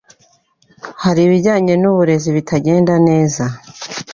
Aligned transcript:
hari 1.03 1.21
ibijyanye 1.23 1.73
n’uburezi 1.81 2.29
bitagenda 2.37 2.93
neza 3.07 3.43